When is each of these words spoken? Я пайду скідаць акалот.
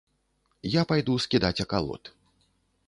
Я 0.75 0.81
пайду 0.93 1.19
скідаць 1.27 1.55
акалот. 1.67 2.03